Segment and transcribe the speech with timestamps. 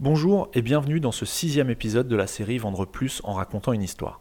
[0.00, 3.82] Bonjour et bienvenue dans ce sixième épisode de la série Vendre plus en racontant une
[3.82, 4.20] histoire.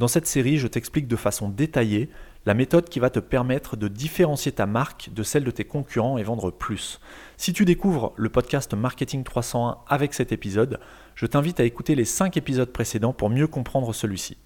[0.00, 2.10] Dans cette série, je t'explique de façon détaillée
[2.44, 6.18] la méthode qui va te permettre de différencier ta marque de celle de tes concurrents
[6.18, 6.98] et vendre plus.
[7.36, 10.80] Si tu découvres le podcast Marketing 301 avec cet épisode,
[11.14, 14.38] je t'invite à écouter les cinq épisodes précédents pour mieux comprendre celui-ci.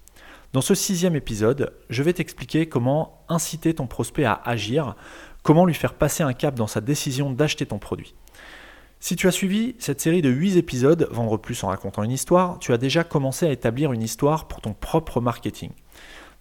[0.53, 4.95] Dans ce sixième épisode, je vais t'expliquer comment inciter ton prospect à agir,
[5.41, 8.13] comment lui faire passer un cap dans sa décision d'acheter ton produit.
[8.99, 12.57] Si tu as suivi cette série de 8 épisodes, Vendre plus en racontant une histoire,
[12.57, 15.69] tu as déjà commencé à établir une histoire pour ton propre marketing.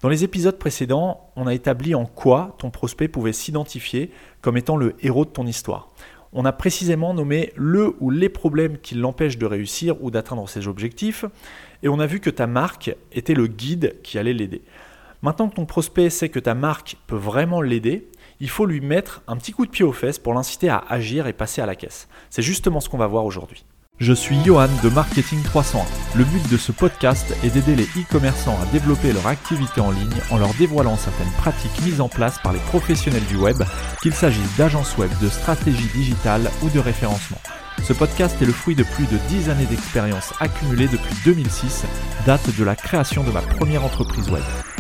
[0.01, 4.79] Dans les épisodes précédents, on a établi en quoi ton prospect pouvait s'identifier comme étant
[4.79, 5.91] le héros de ton histoire.
[6.33, 10.67] On a précisément nommé le ou les problèmes qui l'empêchent de réussir ou d'atteindre ses
[10.67, 11.27] objectifs,
[11.83, 14.63] et on a vu que ta marque était le guide qui allait l'aider.
[15.23, 18.09] Maintenant que ton prospect sait que ta marque peut vraiment l'aider,
[18.41, 21.27] il faut lui mettre un petit coup de pied aux fesses pour l'inciter à agir
[21.27, 22.09] et passer à la caisse.
[22.31, 23.65] C'est justement ce qu'on va voir aujourd'hui.
[23.99, 25.87] Je suis Johan de Marketing 301.
[26.19, 30.21] Le but de ce podcast est d'aider les e-commerçants à développer leur activité en ligne
[30.31, 33.57] en leur dévoilant certaines pratiques mises en place par les professionnels du web,
[34.03, 37.41] qu'il s'agisse d'agences web, de stratégie digitale ou de référencement.
[37.85, 41.87] Ce podcast est le fruit de plus de 10 années d'expérience accumulée depuis 2006,
[42.27, 44.45] date de la création de ma première entreprise web.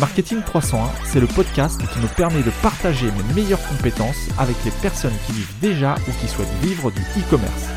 [0.00, 4.70] Marketing 301, c'est le podcast qui me permet de partager mes meilleures compétences avec les
[4.70, 7.68] personnes qui vivent déjà ou qui souhaitent vivre du e-commerce.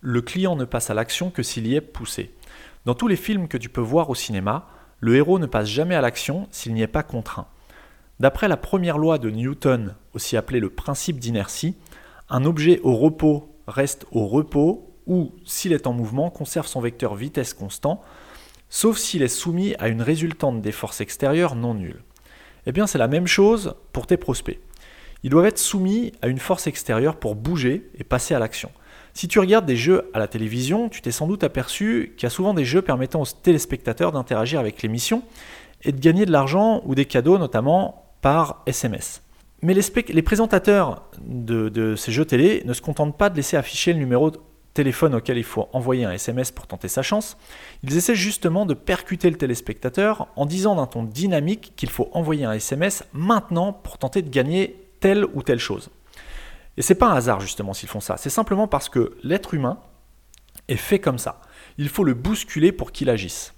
[0.00, 2.34] Le client ne passe à l'action que s'il y est poussé.
[2.84, 4.66] Dans tous les films que tu peux voir au cinéma,
[4.98, 7.46] le héros ne passe jamais à l'action s'il n'y est pas contraint.
[8.18, 11.76] D'après la première loi de Newton, aussi appelée le principe d'inertie,
[12.28, 17.14] un objet au repos reste au repos ou, s'il est en mouvement, conserve son vecteur
[17.14, 18.02] vitesse constant,
[18.70, 22.02] sauf s'il est soumis à une résultante des forces extérieures non nulles.
[22.66, 24.60] Eh bien, c'est la même chose pour tes prospects.
[25.22, 28.70] Ils doivent être soumis à une force extérieure pour bouger et passer à l'action.
[29.12, 32.26] Si tu regardes des jeux à la télévision, tu t'es sans doute aperçu qu'il y
[32.26, 35.22] a souvent des jeux permettant aux téléspectateurs d'interagir avec l'émission
[35.82, 39.22] et de gagner de l'argent ou des cadeaux, notamment par SMS.
[39.62, 43.92] Mais les, présentateurs de, de, ces jeux télé ne se contentent pas de laisser afficher
[43.92, 44.30] le numéro
[44.74, 47.36] téléphone auquel il faut envoyer un SMS pour tenter sa chance,
[47.82, 52.44] ils essaient justement de percuter le téléspectateur en disant d'un ton dynamique qu'il faut envoyer
[52.44, 55.90] un SMS maintenant pour tenter de gagner telle ou telle chose.
[56.76, 59.78] Et c'est pas un hasard justement s'ils font ça, c'est simplement parce que l'être humain
[60.68, 61.40] est fait comme ça.
[61.78, 63.54] Il faut le bousculer pour qu'il agisse.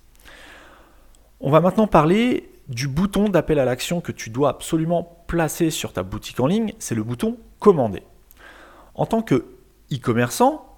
[1.41, 5.93] On va maintenant parler du bouton d'appel à l'action que tu dois absolument placer sur
[5.93, 8.03] ta boutique en ligne, c'est le bouton commander.
[8.95, 9.47] En tant que
[9.93, 10.72] e-commerçant,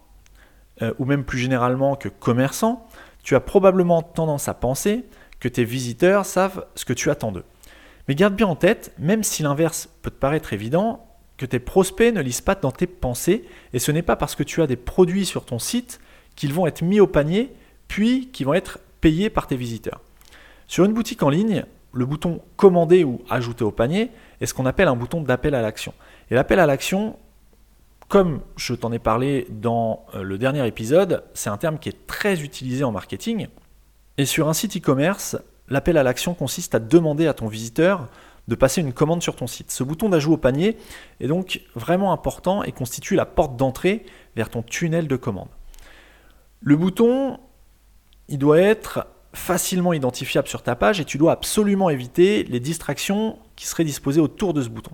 [0.83, 2.87] euh, ou même plus généralement que commerçant,
[3.23, 5.05] tu as probablement tendance à penser
[5.41, 7.45] que tes visiteurs savent ce que tu attends d'eux.
[8.09, 12.15] Mais garde bien en tête, même si l'inverse peut te paraître évident, que tes prospects
[12.15, 14.77] ne lisent pas dans tes pensées, et ce n'est pas parce que tu as des
[14.77, 16.01] produits sur ton site
[16.37, 17.53] qu'ils vont être mis au panier,
[17.89, 20.01] puis qu'ils vont être payés par tes visiteurs.
[20.67, 24.11] Sur une boutique en ligne, le bouton commander ou ajouter au panier
[24.41, 25.95] est ce qu'on appelle un bouton d'appel à l'action.
[26.31, 27.17] Et l'appel à l'action,
[28.09, 32.07] comme je t'en ai parlé dans euh, le dernier épisode, c'est un terme qui est
[32.07, 33.49] très utilisé en marketing.
[34.19, 35.37] Et sur un site e-commerce,
[35.69, 38.09] l'appel à l'action consiste à demander à ton visiteur
[38.47, 39.71] de passer une commande sur ton site.
[39.71, 40.77] Ce bouton d'ajout au panier
[41.21, 44.05] est donc vraiment important et constitue la porte d'entrée
[44.37, 45.49] vers ton tunnel de commande.
[46.61, 47.39] Le bouton,
[48.29, 53.39] il doit être facilement identifiable sur ta page et tu dois absolument éviter les distractions
[53.57, 54.93] qui seraient disposées autour de ce bouton.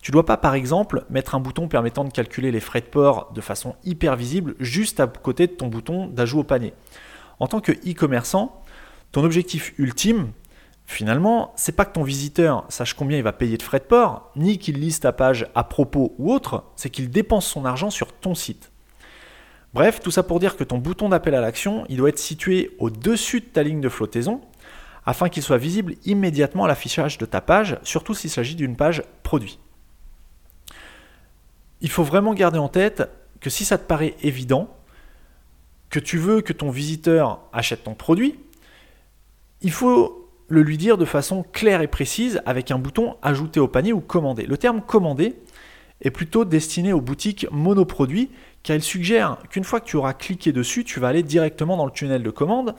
[0.00, 2.86] Tu ne dois pas, par exemple, mettre un bouton permettant de calculer les frais de
[2.86, 6.72] port de façon hyper visible juste à côté de ton bouton d'ajout au panier.
[7.40, 8.62] En tant que e-commerçant,
[9.12, 10.32] ton objectif ultime,
[10.86, 14.30] finalement, c'est pas que ton visiteur sache combien il va payer de frais de port,
[14.36, 18.12] ni qu'il lise ta page à propos ou autre, c'est qu'il dépense son argent sur
[18.12, 18.70] ton site.
[19.74, 22.74] Bref, tout ça pour dire que ton bouton d'appel à l'action, il doit être situé
[22.78, 24.40] au-dessus de ta ligne de flottaison
[25.04, 29.02] afin qu'il soit visible immédiatement à l'affichage de ta page, surtout s'il s'agit d'une page
[29.22, 29.58] produit
[31.80, 33.08] il faut vraiment garder en tête
[33.40, 34.74] que si ça te paraît évident,
[35.90, 38.38] que tu veux que ton visiteur achète ton produit,
[39.62, 43.68] il faut le lui dire de façon claire et précise avec un bouton ajouter au
[43.68, 44.46] panier ou commander.
[44.46, 45.34] Le terme commander
[46.00, 48.30] est plutôt destiné aux boutiques monoproduits
[48.62, 51.86] car il suggère qu'une fois que tu auras cliqué dessus, tu vas aller directement dans
[51.86, 52.74] le tunnel de commande,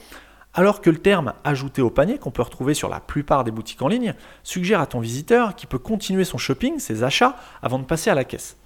[0.53, 3.81] alors que le terme ajouter au panier, qu'on peut retrouver sur la plupart des boutiques
[3.81, 4.13] en ligne,
[4.43, 8.15] suggère à ton visiteur qu'il peut continuer son shopping, ses achats, avant de passer à
[8.15, 8.57] la caisse.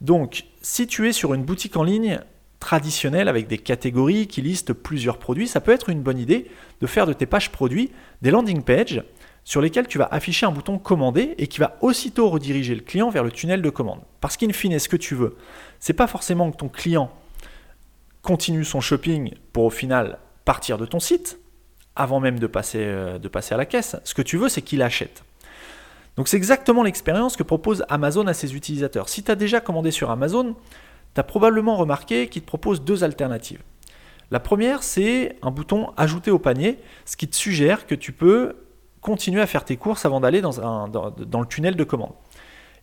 [0.00, 2.20] Donc, si tu es sur une boutique en ligne
[2.60, 6.50] traditionnelle avec des catégories qui listent plusieurs produits, ça peut être une bonne idée
[6.80, 7.90] de faire de tes pages produits
[8.22, 9.02] des landing pages
[9.44, 13.10] sur lesquels tu vas afficher un bouton commander et qui va aussitôt rediriger le client
[13.10, 14.00] vers le tunnel de commande.
[14.20, 15.36] Parce qu'in fine, ce que tu veux,
[15.78, 17.10] c'est pas forcément que ton client
[18.22, 21.38] continue son shopping pour au final partir de ton site
[21.96, 23.96] avant même de passer, euh, de passer à la caisse.
[24.04, 25.24] Ce que tu veux, c'est qu'il achète.
[26.16, 29.08] Donc c'est exactement l'expérience que propose Amazon à ses utilisateurs.
[29.08, 30.54] Si tu as déjà commandé sur Amazon,
[31.14, 33.62] tu as probablement remarqué qu'il te propose deux alternatives.
[34.30, 38.56] La première, c'est un bouton ajouter au panier, ce qui te suggère que tu peux
[39.00, 42.14] continuer à faire tes courses avant d'aller dans, dans, le tunnel de commande.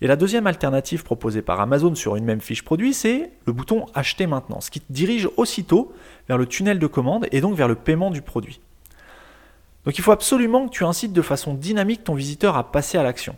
[0.01, 3.86] Et la deuxième alternative proposée par Amazon sur une même fiche produit, c'est le bouton
[3.94, 5.94] acheter maintenant, ce qui te dirige aussitôt
[6.27, 8.59] vers le tunnel de commande et donc vers le paiement du produit.
[9.86, 13.03] Donc il faut absolument que tu incites de façon dynamique ton visiteur à passer à
[13.03, 13.36] l'action.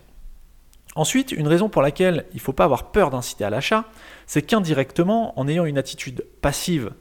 [0.96, 3.84] Ensuite, une raison pour laquelle il ne faut pas avoir peur d'inciter à l'achat,
[4.26, 6.92] c'est qu'indirectement, en ayant une attitude passive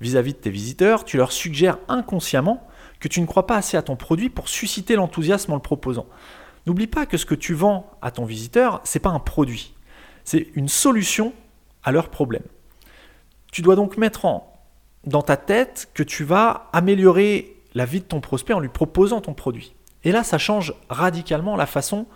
[0.00, 2.66] vis-à-vis -vis de tes visiteurs, tu leur suggères inconsciemment
[3.00, 6.06] que tu ne crois pas assez à ton produit pour susciter l'enthousiasme en le proposant.
[6.66, 9.74] N'oublie pas que ce que tu vends à ton visiteur, c'est pas un produit,
[10.24, 11.32] c'est une solution
[11.84, 12.42] à leur problème.
[13.52, 14.52] Tu dois donc mettre en,
[15.04, 19.20] dans ta tête que tu vas améliorer la vie de ton prospect en lui proposant
[19.20, 19.74] ton produit.
[20.02, 22.06] Et là, ça change radicalement la façon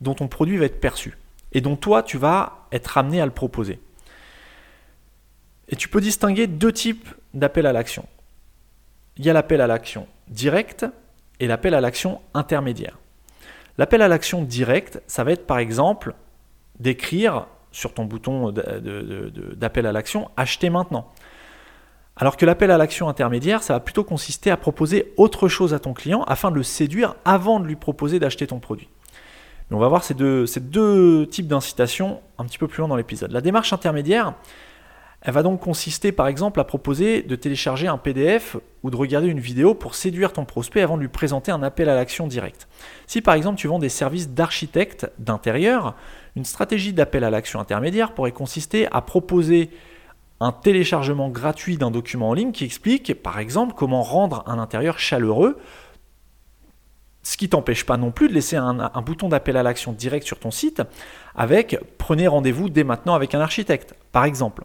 [0.00, 1.16] dont ton produit va être perçu
[1.52, 3.80] et dont toi, tu vas être amené à le proposer.
[5.68, 8.06] Et tu peux distinguer deux types d'appels à l'action.
[9.16, 10.86] Il y a l'appel à l'action direct
[11.40, 12.98] et l'appel à l'action intermédiaire.
[13.78, 16.14] L'appel à l'action direct, ça va être par exemple
[16.80, 21.12] d'écrire sur ton bouton d'appel à l'action acheter maintenant.
[22.16, 25.78] Alors que l'appel à l'action intermédiaire, ça va plutôt consister à proposer autre chose à
[25.78, 28.88] ton client afin de le séduire avant de lui proposer d'acheter ton produit.
[29.68, 33.32] Mais on va voir ces deux, types d'incitation un petit peu plus loin dans l'épisode.
[33.32, 34.32] La démarche intermédiaire,
[35.26, 39.26] elle va donc consister par exemple à proposer de télécharger un PDF ou de regarder
[39.26, 42.68] une vidéo pour séduire ton prospect avant de lui présenter un appel à l'action direct.
[43.08, 45.96] Si par exemple tu vends des services d'architecte d'intérieur,
[46.36, 49.70] une stratégie d'appel à l'action intermédiaire pourrait consister à proposer
[50.38, 55.00] un téléchargement gratuit d'un document en ligne qui explique par exemple comment rendre un intérieur
[55.00, 55.58] chaleureux
[57.24, 60.24] ce qui t'empêche pas non plus de laisser un, un bouton d'appel à l'action direct
[60.24, 60.82] sur ton site
[61.34, 64.62] avec prenez rendez-vous dès maintenant avec un architecte, par exemple.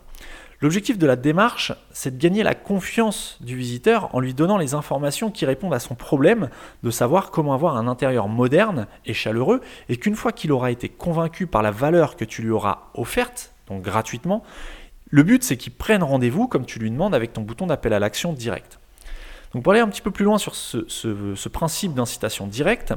[0.61, 4.75] L'objectif de la démarche, c'est de gagner la confiance du visiteur en lui donnant les
[4.75, 6.49] informations qui répondent à son problème
[6.83, 10.87] de savoir comment avoir un intérieur moderne et chaleureux, et qu'une fois qu'il aura été
[10.87, 14.43] convaincu par la valeur que tu lui auras offerte, donc gratuitement,
[15.09, 17.99] le but c'est qu'il prenne rendez-vous comme tu lui demandes avec ton bouton d'appel à
[17.99, 18.79] l'action direct.
[19.53, 22.93] Donc pour aller un petit peu plus loin sur ce, principe d'incitation directe,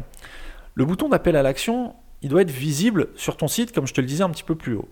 [0.75, 4.03] le bouton d'appel à l'action, il doit être visible sur ton site comme je te
[4.03, 4.89] le disais un petit peu plus haut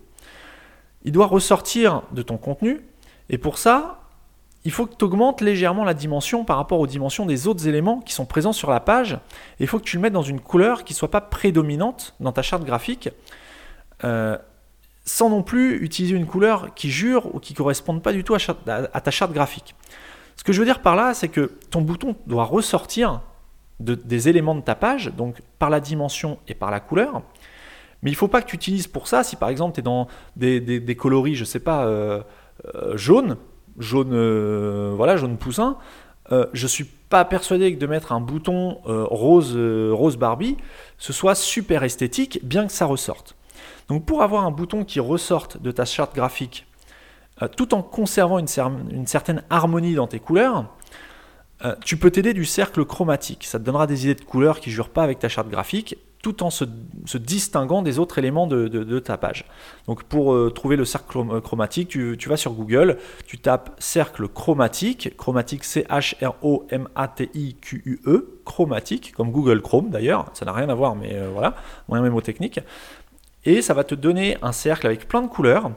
[1.03, 2.81] il doit ressortir de ton contenu.
[3.29, 4.03] Et pour ça,
[4.65, 7.99] il faut que tu augmentes légèrement la dimension par rapport aux dimensions des autres éléments
[7.99, 9.13] qui sont présents sur la page.
[9.59, 12.15] Et il faut que tu le mettes dans une couleur qui ne soit pas prédominante
[12.19, 13.09] dans ta charte graphique,
[14.03, 14.37] euh,
[15.03, 18.35] sans non plus utiliser une couleur qui jure ou qui ne corresponde pas du tout
[18.35, 19.75] à, ta charte graphique.
[20.37, 23.21] Ce que je veux dire par là, c'est que ton bouton doit ressortir
[23.79, 27.21] des éléments de ta page, donc par la dimension et par la couleur.
[28.03, 29.83] Mais il ne faut pas que tu utilises pour ça, si par exemple tu es
[29.83, 32.21] dans des, coloris, je ne sais pas, euh,
[32.75, 33.37] euh, jaune,
[33.79, 35.77] jaune, euh, voilà, jaune poussin,
[36.29, 40.57] je ne suis pas persuadé que de mettre un bouton rose, rose Barbie,
[40.97, 43.35] ce soit super esthétique, bien que ça ressorte.
[43.87, 46.65] Donc pour avoir un bouton qui ressorte de ta charte graphique,
[47.55, 48.47] tout en conservant une,
[48.89, 50.65] une, certaine harmonie dans tes couleurs,
[51.85, 53.45] tu peux t'aider du cercle chromatique.
[53.45, 55.97] Ça te donnera des idées de couleurs qui ne jurent pas avec ta charte graphique
[56.23, 56.65] tout en se,
[57.17, 59.45] distinguant des autres éléments de, ta page.
[59.87, 65.17] Donc pour euh, trouver le cercle chromatique, tu, vas sur Google, tu tapes cercle chromatique,
[65.17, 66.39] chromatique C-H-R-O-M-A-T-I-Q-U-E,
[68.45, 71.55] chromatique, comme Google Chrome d'ailleurs, ça n'a rien à voir, mais euh, voilà,
[71.89, 72.61] moyen mémotechnique.
[73.43, 75.71] Et ça va te donner un cercle avec plein de couleurs.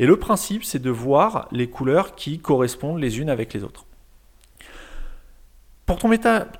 [0.00, 3.86] Et le principe, c'est de voir les couleurs qui correspondent les unes avec les autres.
[5.86, 6.10] Pour ton,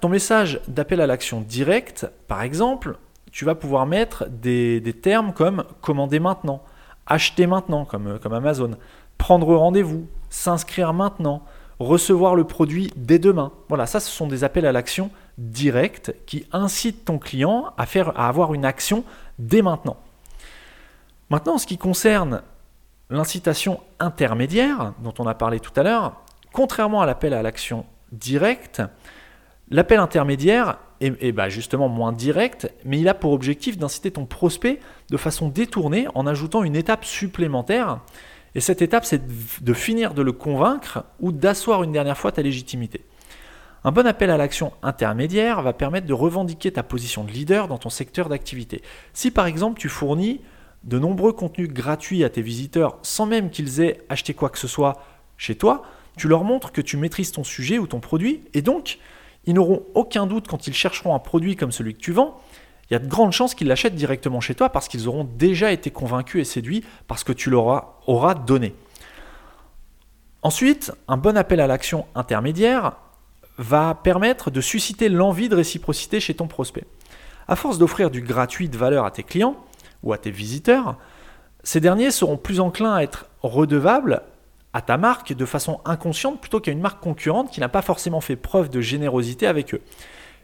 [0.01, 2.99] ton message d'appel à l'action directe, par exemple,
[3.33, 6.63] tu vas pouvoir mettre des, termes comme commander maintenant,
[7.07, 8.77] acheter maintenant, comme, comme Amazon,
[9.19, 11.43] prendre rendez-vous, s'inscrire maintenant,
[11.79, 13.51] recevoir le produit dès demain.
[13.69, 18.29] Voilà, ça, ce sont des appels à l'action directs qui incitent ton client à, à
[18.29, 19.03] avoir une action
[19.39, 19.97] dès maintenant.
[21.31, 22.43] Maintenant, en ce qui concerne
[23.13, 28.81] L'incitation intermédiaire, dont on a parlé tout à l'heure, contrairement à l'appel à l'action directe,
[29.69, 34.81] l'appel intermédiaire est, bah, justement moins direct, mais il a pour objectif d'inciter ton prospect
[35.11, 38.01] de façon détournée en ajoutant une étape supplémentaire.
[38.55, 39.23] Et cette étape, c'est
[39.63, 43.05] de finir de le convaincre ou d'asseoir une dernière fois ta légitimité.
[43.85, 47.79] Un bon appel à l'action intermédiaire va permettre de revendiquer ta position de leader dans
[47.79, 48.81] ton secteur d'activité.
[49.13, 50.41] Si par exemple tu fournis
[50.85, 54.69] de nombreux contenus gratuits à tes visiteurs sans même qu'ils aient acheté quoi que ce
[54.69, 55.03] soit
[55.37, 55.83] chez toi,
[56.17, 58.99] tu leur montres que tu maîtrises ton sujet ou ton produit et donc
[59.45, 62.41] ils n'auront aucun doute quand ils chercheront un produit comme celui que tu vends.
[62.91, 65.73] Il y a de grandes chances qu'ils l'achètent directement chez toi parce qu'ils auront déjà
[65.73, 68.75] été convaincus et séduits parce que tu leur auras donné.
[70.43, 72.93] Ensuite, un bon appel à l'action intermédiaire
[73.59, 76.85] va permettre de susciter l'envie de réciprocité chez ton prospect.
[77.49, 79.57] À force d'offrir du gratuit de valeur à tes clients
[80.03, 80.97] ou à tes visiteurs,
[81.63, 84.23] ces derniers seront plus enclins à être redevables
[84.73, 88.21] à ta marque de façon inconsciente plutôt qu'à une marque concurrente qui n'a pas forcément
[88.21, 89.83] fait preuve de générosité avec eux.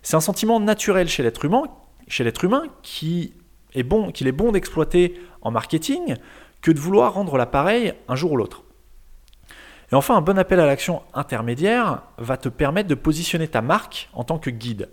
[0.02, 1.64] C'est un sentiment naturel chez l'être humain,
[2.08, 3.35] chez l'être humain qui
[3.75, 6.16] est bon, qu'il est bon d'exploiter en marketing
[6.61, 8.64] que de vouloir rendre l'appareil un jour ou l'autre.
[9.90, 14.11] Et enfin, un bon appel à l'action intermédiaire va te permettre de positionner ta marque
[14.12, 14.90] en tant que guide.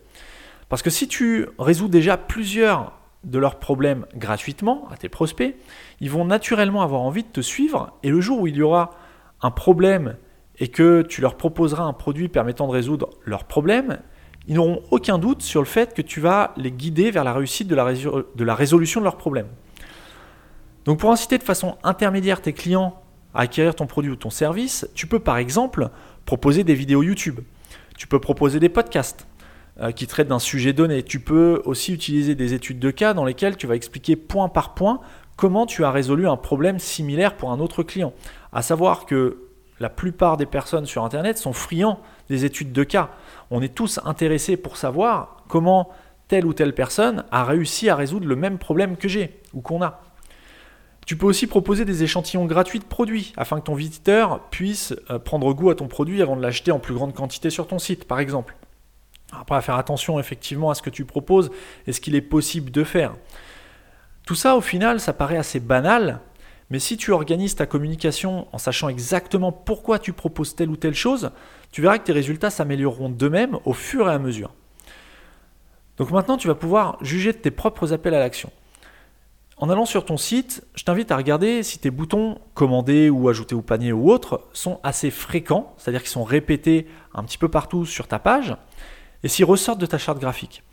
[0.69, 2.93] Parce que si tu résous déjà plusieurs
[3.25, 5.55] de leurs problèmes gratuitement à tes prospects,
[5.99, 8.91] ils vont naturellement avoir envie de te suivre et le jour où il y aura
[9.45, 10.15] un problème
[10.59, 13.99] et que tu leur proposeras un produit permettant de résoudre leurs problèmes,
[14.47, 17.67] ils n'auront aucun doute sur le fait que tu vas les guider vers la réussite
[17.67, 19.47] de la, résolution de leurs problèmes.
[20.85, 23.01] Donc pour inciter de façon intermédiaire tes clients
[23.33, 25.89] à acquérir ton produit ou ton service, tu peux par exemple
[26.25, 27.39] proposer des vidéos YouTube.
[27.97, 29.27] Tu peux proposer des podcasts
[29.81, 31.01] euh, qui traitent d'un sujet donné.
[31.01, 34.73] Tu peux aussi utiliser des études de cas dans lesquelles tu vas expliquer point par
[34.73, 35.01] point
[35.35, 38.13] comment tu as résolu un problème similaire pour un autre client.
[38.53, 39.37] À savoir que
[39.79, 41.99] la plupart des personnes sur Internet sont friands
[42.29, 43.09] des études de cas.
[43.51, 45.89] On est tous intéressés pour savoir comment
[46.27, 49.81] telle ou telle personne a réussi à résoudre le même problème que j'ai ou qu'on
[49.81, 50.01] a.
[51.05, 55.19] Tu peux aussi proposer des échantillons gratuits de produits afin que ton visiteur puisse euh,
[55.19, 58.05] prendre goût à ton produit avant de l'acheter en plus grande quantité sur ton site,
[58.05, 58.55] par exemple.
[59.31, 61.51] Après, faire attention effectivement à ce que tu proposes
[61.85, 63.13] et ce qu'il est possible de faire.
[64.25, 66.19] Tout ça, au final, ça paraît assez banal,
[66.71, 70.95] mais si tu organises ta communication en sachant exactement pourquoi tu proposes telle ou telle
[70.95, 71.31] chose,
[71.71, 74.51] tu verras que tes résultats s'amélioreront d'eux-mêmes au fur et à mesure.
[75.97, 78.51] Donc maintenant, tu vas pouvoir juger de tes propres appels à l'action.
[79.57, 83.55] En allant sur ton site, je t'invite à regarder si tes boutons commander ou ajouter
[83.55, 87.85] au panier ou autres sont assez fréquents, c'est-à-dire qu'ils sont répétés un petit peu partout
[87.85, 88.57] sur ta page,
[89.23, 90.63] et s'ils ressortent de ta charte graphique.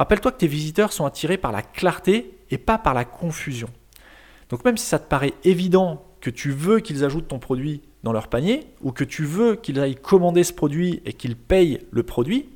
[0.00, 3.68] Rappelle-toi que tes visiteurs sont attirés par la clarté et pas par la confusion.
[4.48, 8.14] Donc même si ça te paraît évident que tu veux qu'ils ajoutent ton produit dans
[8.14, 12.02] leur panier, ou que tu veux qu'ils aillent commander ce produit et qu'ils payent le
[12.02, 12.48] produit,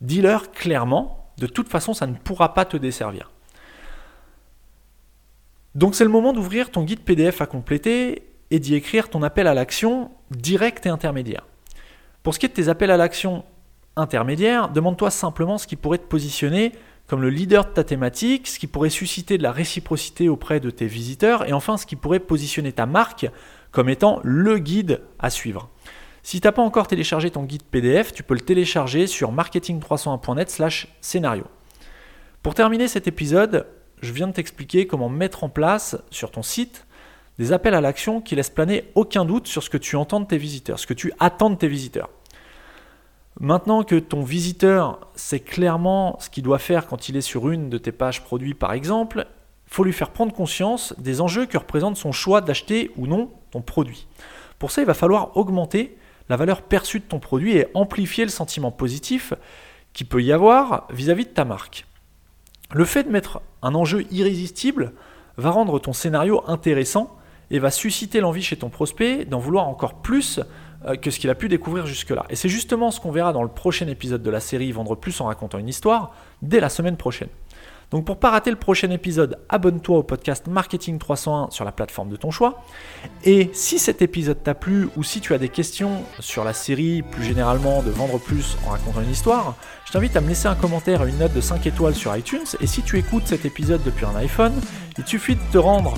[0.00, 3.32] dis-leur clairement, de toute façon ça ne pourra pas te desservir.
[5.74, 9.46] Donc c'est le moment d'ouvrir ton guide PDF à compléter et d'y écrire ton appel
[9.46, 11.46] à l'action direct et intermédiaire.
[12.22, 13.44] Pour ce qui est de tes appels à l'action
[13.96, 16.72] intermédiaires, demande-toi simplement ce qui pourrait te positionner
[17.06, 20.70] comme le leader de ta thématique, ce qui pourrait susciter de la réciprocité auprès de
[20.70, 23.26] tes visiteurs, et enfin ce qui pourrait positionner ta marque
[23.70, 25.70] comme étant le guide à suivre.
[26.22, 30.50] Si tu n'as pas encore téléchargé ton guide PDF, tu peux le télécharger sur marketing301.net
[30.50, 31.44] slash scénario.
[32.42, 33.66] Pour terminer cet épisode,
[34.02, 36.86] je viens de t'expliquer comment mettre en place sur ton site
[37.38, 40.26] des appels à l'action qui laissent planer aucun doute sur ce que tu entends de
[40.26, 42.10] tes visiteurs, ce que tu attends de tes visiteurs.
[43.38, 47.68] Maintenant que ton visiteur sait clairement ce qu'il doit faire quand il est sur une
[47.68, 49.26] de tes pages produits par exemple,
[49.66, 53.30] il faut lui faire prendre conscience des enjeux que représente son choix d'acheter ou non
[53.50, 54.06] ton produit.
[54.58, 55.98] Pour ça, il va falloir augmenter
[56.30, 59.34] la valeur perçue de ton produit et amplifier le sentiment positif
[59.92, 61.86] qu'il peut y avoir vis-à-vis -vis de ta marque.
[62.72, 64.92] Le fait de mettre un enjeu irrésistible
[65.36, 67.14] va rendre ton scénario intéressant
[67.50, 70.40] et va susciter l'envie chez ton prospect d'en vouloir encore plus
[71.02, 72.24] que ce qu'il a pu découvrir jusque-là.
[72.30, 75.20] Et c'est justement ce qu'on verra dans le prochain épisode de la série Vendre plus
[75.20, 77.28] en racontant une histoire dès la semaine prochaine.
[77.92, 82.08] Donc pour pas rater le prochain épisode, abonne-toi au podcast Marketing 301 sur la plateforme
[82.08, 82.64] de ton choix.
[83.24, 87.02] Et si cet épisode t'a plu ou si tu as des questions sur la série,
[87.02, 89.54] plus généralement de vendre plus en racontant une histoire,
[89.84, 92.46] je t'invite à me laisser un commentaire et une note de 5 étoiles sur iTunes.
[92.60, 94.54] Et si tu écoutes cet épisode depuis un iPhone,
[94.98, 95.94] il suffit de te rendre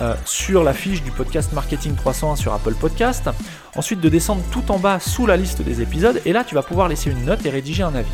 [0.00, 3.28] euh, sur la fiche du podcast Marketing 301 sur Apple Podcast.
[3.76, 6.62] Ensuite de descendre tout en bas sous la liste des épisodes et là tu vas
[6.62, 8.08] pouvoir laisser une note et rédiger un avis.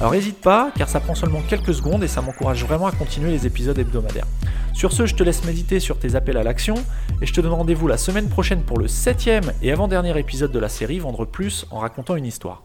[0.00, 3.30] Alors n'hésite pas, car ça prend seulement quelques secondes et ça m'encourage vraiment à continuer
[3.30, 4.26] les épisodes hebdomadaires.
[4.74, 6.74] Sur ce, je te laisse méditer sur tes appels à l'action
[7.22, 10.58] et je te donne rendez-vous la semaine prochaine pour le septième et avant-dernier épisode de
[10.58, 12.62] la série Vendre plus en racontant une histoire.